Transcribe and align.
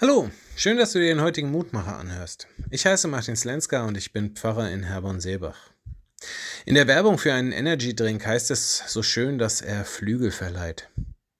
Hallo, 0.00 0.30
schön, 0.54 0.76
dass 0.76 0.92
du 0.92 1.00
dir 1.00 1.08
den 1.08 1.22
heutigen 1.22 1.50
Mutmacher 1.50 1.98
anhörst. 1.98 2.46
Ich 2.70 2.86
heiße 2.86 3.08
Martin 3.08 3.34
Slenska 3.34 3.84
und 3.84 3.96
ich 3.96 4.12
bin 4.12 4.36
Pfarrer 4.36 4.70
in 4.70 4.84
Herborn-Seebach. 4.84 5.72
In 6.66 6.76
der 6.76 6.86
Werbung 6.86 7.18
für 7.18 7.32
einen 7.34 7.50
Energy 7.50 7.96
Drink 7.96 8.24
heißt 8.24 8.52
es 8.52 8.84
so 8.86 9.02
schön, 9.02 9.38
dass 9.38 9.60
er 9.60 9.84
Flügel 9.84 10.30
verleiht. 10.30 10.88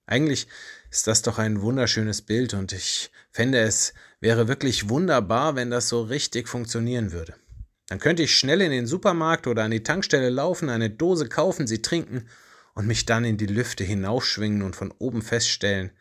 Eigentlich 0.07 0.49
ist 0.91 1.07
das 1.07 1.21
doch 1.21 1.37
ein 1.37 1.61
wunderschönes 1.61 2.21
Bild 2.21 2.53
und 2.53 2.73
ich 2.73 3.11
fände 3.31 3.59
es 3.59 3.93
wäre 4.19 4.49
wirklich 4.49 4.89
wunderbar, 4.89 5.55
wenn 5.55 5.69
das 5.69 5.87
so 5.87 6.01
richtig 6.01 6.49
funktionieren 6.49 7.13
würde. 7.13 7.35
Dann 7.87 7.99
könnte 7.99 8.23
ich 8.23 8.35
schnell 8.35 8.59
in 8.59 8.71
den 8.71 8.87
Supermarkt 8.87 9.47
oder 9.47 9.63
an 9.63 9.71
die 9.71 9.83
Tankstelle 9.83 10.29
laufen, 10.29 10.67
eine 10.67 10.89
Dose 10.89 11.29
kaufen, 11.29 11.65
sie 11.65 11.81
trinken 11.81 12.27
und 12.73 12.87
mich 12.87 13.05
dann 13.05 13.23
in 13.23 13.37
die 13.37 13.45
Lüfte 13.45 13.85
hinaufschwingen 13.85 14.63
und 14.63 14.75
von 14.75 14.91
oben 14.99 15.21
feststellen, 15.21 15.91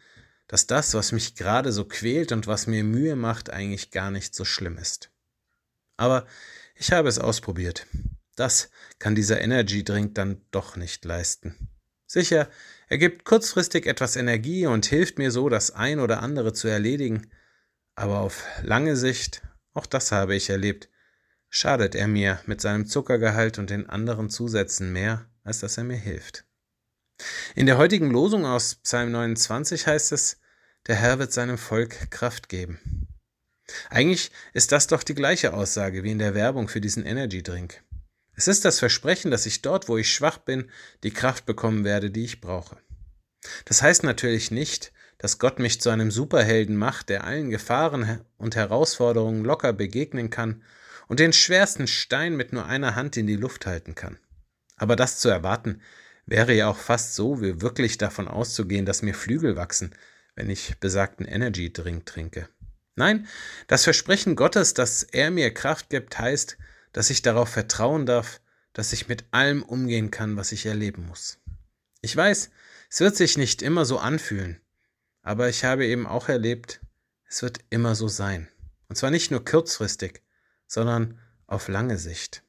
dass 0.49 0.67
das, 0.67 0.95
was 0.95 1.13
mich 1.13 1.37
gerade 1.37 1.73
so 1.73 1.85
quält 1.85 2.33
und 2.33 2.47
was 2.47 2.67
mir 2.67 2.83
Mühe 2.83 3.15
macht, 3.17 3.51
eigentlich 3.51 3.91
gar 3.91 4.11
nicht 4.11 4.35
so 4.35 4.45
schlimm 4.45 4.79
ist. 4.79 5.11
Aber 5.97 6.27
ich 6.75 6.93
habe 6.93 7.09
es 7.09 7.19
ausprobiert. 7.19 7.87
Das 8.35 8.71
kann 8.99 9.15
dieser 9.15 9.41
Energy 9.41 9.85
Drink 9.85 10.15
dann 10.15 10.41
doch 10.51 10.77
nicht 10.77 11.05
leisten. 11.05 11.69
Sicher, 12.07 12.49
er 12.89 12.97
gibt 12.97 13.25
kurzfristig 13.25 13.87
etwas 13.87 14.17
Energie 14.17 14.67
und 14.67 14.87
hilft 14.87 15.19
mir 15.19 15.31
so, 15.31 15.51
das 15.51 15.73
ein 15.73 16.01
oder 16.01 16.23
andere 16.23 16.55
zu 16.55 16.67
erledigen, 16.67 17.31
aber 17.95 18.21
auf 18.21 18.45
lange 18.63 18.97
Sicht, 18.97 19.43
auch 19.75 19.85
das 19.85 20.13
habe 20.13 20.35
ich 20.35 20.49
erlebt, 20.49 20.89
schadet 21.51 21.95
er 21.95 22.09
mir 22.09 22.41
mit 22.47 22.61
seinem 22.63 22.87
Zuckergehalt 22.87 23.59
und 23.59 23.71
den 23.71 23.91
anderen 23.91 24.31
Zusätzen 24.31 24.93
mehr, 24.93 25.29
als 25.43 25.61
dass 25.61 25.77
er 25.77 25.85
mir 25.85 25.97
hilft. 25.97 26.48
In 27.55 27.67
der 27.67 27.79
heutigen 27.79 28.11
Losung 28.11 28.47
aus 28.47 28.77
Psalm 28.77 29.11
29 29.11 29.87
heißt 29.87 30.13
es, 30.13 30.39
der 30.87 30.97
Herr 30.97 31.19
wird 31.19 31.33
seinem 31.33 31.59
Volk 31.59 32.11
Kraft 32.11 32.49
geben. 32.49 33.09
Eigentlich 33.91 34.31
ist 34.55 34.73
das 34.73 34.87
doch 34.87 35.03
die 35.03 35.15
gleiche 35.15 35.53
Aussage 35.53 36.03
wie 36.03 36.13
in 36.13 36.19
der 36.19 36.35
Werbung 36.35 36.69
für 36.69 36.81
diesen 36.81 37.05
Energy 37.05 37.43
Drink. 37.43 37.83
Es 38.35 38.49
ist 38.49 38.65
das 38.65 38.79
Versprechen, 38.79 39.31
dass 39.31 39.47
ich 39.47 39.63
dort, 39.63 39.89
wo 39.89 39.99
ich 39.99 40.13
schwach 40.13 40.39
bin, 40.39 40.71
die 41.03 41.11
Kraft 41.11 41.45
bekommen 41.45 41.85
werde, 41.85 42.11
die 42.11 42.25
ich 42.25 42.41
brauche. 42.41 42.79
Das 43.65 43.83
heißt 43.83 44.05
natürlich 44.05 44.51
nicht, 44.51 44.93
dass 45.19 45.39
Gott 45.39 45.59
mich 45.59 45.81
zu 45.81 45.91
einem 45.91 46.11
Superhelden 46.11 46.77
macht, 46.77 47.09
der 47.09 47.25
allen 47.25 47.51
Gefahren 47.51 48.21
und 48.37 48.55
Herausforderungen 48.55 49.45
locker 49.45 49.73
begegnen 49.73 50.31
kann 50.31 50.63
und 51.09 51.19
den 51.19 51.33
schwersten 51.33 51.89
Stein 51.89 52.37
mit 52.37 52.53
nur 52.53 52.67
einer 52.67 52.95
Hand 52.95 53.17
in 53.17 53.27
die 53.27 53.37
Luft 53.37 53.67
halten 53.67 53.95
kann. 53.95 54.19
Aber 54.77 54.95
das 54.95 55.19
zu 55.19 55.29
erwarten, 55.29 55.83
wäre 56.29 56.55
ja 56.55 56.69
auch 56.69 56.77
fast 56.77 57.15
so, 57.15 57.41
wie 57.41 57.61
wirklich 57.61 57.99
davon 57.99 58.29
auszugehen, 58.29 58.87
dass 58.87 59.03
mir 59.03 59.15
Flügel 59.15 59.57
wachsen, 59.57 59.95
wenn 60.35 60.51
ich 60.51 60.79
besagten 60.79 61.27
Energy 61.27 61.73
Drink 61.73 62.07
trinke. 62.07 62.49
Nein, 62.95 63.27
das 63.67 63.85
Versprechen 63.85 64.37
Gottes, 64.37 64.75
dass 64.75 65.03
er 65.03 65.31
mir 65.31 65.55
Kraft 65.55 65.89
gibt, 65.89 66.19
heißt, 66.19 66.59
dass 66.93 67.11
ich 67.11 67.23
darauf 67.23 67.49
vertrauen 67.49 68.07
darf, 68.07 68.41
dass 68.73 68.93
ich 68.93 69.09
mit 69.09 69.25
allem 69.31 69.63
umgehen 69.63 70.11
kann, 70.11 70.37
was 70.37 70.53
ich 70.53 70.67
erleben 70.67 71.07
muss. 71.07 71.39
Ich 72.01 72.15
weiß, 72.17 72.51
es 72.91 73.01
wird 73.01 73.17
sich 73.17 73.39
nicht 73.39 73.63
immer 73.63 73.85
so 73.85 73.99
anfühlen, 73.99 74.61
aber 75.23 75.49
ich 75.49 75.65
habe 75.65 75.87
eben 75.87 76.07
auch 76.07 76.29
erlebt, 76.29 76.81
es 77.29 77.43
wird 77.43 77.61
immer 77.71 77.95
so 77.95 78.09
sein. 78.09 78.49
Und 78.89 78.97
zwar 78.97 79.11
nicht 79.11 79.31
nur 79.31 79.45
kurzfristig, 79.45 80.23
sondern 80.67 81.19
auf 81.47 81.69
lange 81.69 81.99
Sicht. 81.99 82.43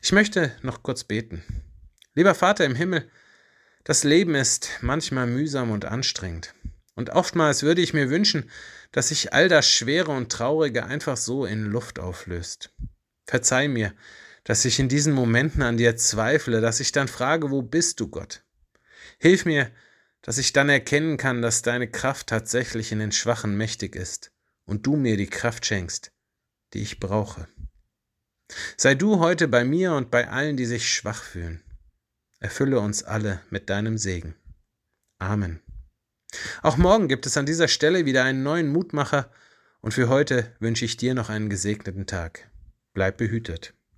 Ich 0.00 0.12
möchte 0.12 0.56
noch 0.62 0.82
kurz 0.82 1.04
beten. 1.04 1.67
Lieber 2.18 2.34
Vater 2.34 2.64
im 2.64 2.74
Himmel, 2.74 3.08
das 3.84 4.02
Leben 4.02 4.34
ist 4.34 4.70
manchmal 4.80 5.28
mühsam 5.28 5.70
und 5.70 5.84
anstrengend. 5.84 6.52
Und 6.96 7.10
oftmals 7.10 7.62
würde 7.62 7.80
ich 7.80 7.94
mir 7.94 8.10
wünschen, 8.10 8.50
dass 8.90 9.10
sich 9.10 9.32
all 9.32 9.48
das 9.48 9.70
Schwere 9.70 10.10
und 10.10 10.32
Traurige 10.32 10.84
einfach 10.84 11.16
so 11.16 11.46
in 11.46 11.66
Luft 11.66 12.00
auflöst. 12.00 12.74
Verzeih 13.24 13.68
mir, 13.68 13.94
dass 14.42 14.64
ich 14.64 14.80
in 14.80 14.88
diesen 14.88 15.12
Momenten 15.12 15.62
an 15.62 15.76
dir 15.76 15.96
zweifle, 15.96 16.60
dass 16.60 16.80
ich 16.80 16.90
dann 16.90 17.06
frage, 17.06 17.52
wo 17.52 17.62
bist 17.62 18.00
du, 18.00 18.08
Gott? 18.08 18.42
Hilf 19.20 19.44
mir, 19.44 19.70
dass 20.20 20.38
ich 20.38 20.52
dann 20.52 20.68
erkennen 20.68 21.18
kann, 21.18 21.40
dass 21.40 21.62
deine 21.62 21.88
Kraft 21.88 22.26
tatsächlich 22.26 22.90
in 22.90 22.98
den 22.98 23.12
Schwachen 23.12 23.56
mächtig 23.56 23.94
ist 23.94 24.32
und 24.64 24.84
du 24.86 24.96
mir 24.96 25.16
die 25.16 25.30
Kraft 25.30 25.66
schenkst, 25.66 26.10
die 26.74 26.82
ich 26.82 26.98
brauche. 26.98 27.46
Sei 28.76 28.96
du 28.96 29.20
heute 29.20 29.46
bei 29.46 29.62
mir 29.62 29.92
und 29.92 30.10
bei 30.10 30.28
allen, 30.28 30.56
die 30.56 30.66
sich 30.66 30.92
schwach 30.92 31.22
fühlen. 31.22 31.62
Erfülle 32.40 32.80
uns 32.80 33.02
alle 33.02 33.40
mit 33.50 33.68
deinem 33.70 33.98
Segen. 33.98 34.34
Amen. 35.18 35.60
Auch 36.62 36.76
morgen 36.76 37.08
gibt 37.08 37.26
es 37.26 37.36
an 37.36 37.46
dieser 37.46 37.68
Stelle 37.68 38.04
wieder 38.04 38.24
einen 38.24 38.42
neuen 38.42 38.68
Mutmacher 38.68 39.30
und 39.80 39.92
für 39.92 40.08
heute 40.08 40.54
wünsche 40.60 40.84
ich 40.84 40.96
dir 40.96 41.14
noch 41.14 41.30
einen 41.30 41.50
gesegneten 41.50 42.06
Tag. 42.06 42.50
Bleib 42.92 43.16
behütet. 43.16 43.74